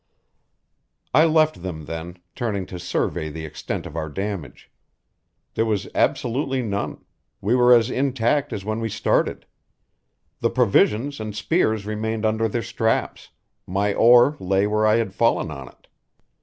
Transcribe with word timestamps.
I 1.13 1.25
left 1.25 1.61
them 1.61 1.85
then, 1.85 2.17
turning 2.33 2.65
to 2.65 2.79
survey 2.79 3.29
the 3.29 3.45
extent 3.45 3.85
of 3.85 3.95
our 3.95 4.09
damage. 4.09 4.71
There 5.53 5.63
was 5.63 5.87
absolutely 5.93 6.63
none; 6.63 7.05
we 7.39 7.53
were 7.53 7.71
as 7.71 7.91
intact 7.91 8.51
as 8.51 8.65
when 8.65 8.79
we 8.79 8.89
started. 8.89 9.45
The 10.39 10.49
provisions 10.49 11.19
and 11.19 11.35
spears 11.35 11.85
remained 11.85 12.25
under 12.25 12.47
their 12.47 12.63
straps; 12.63 13.29
my 13.67 13.93
oar 13.93 14.37
lay 14.39 14.65
where 14.65 14.87
I 14.87 14.95
had 14.95 15.13
fallen 15.13 15.51
on 15.51 15.67
it. 15.67 15.85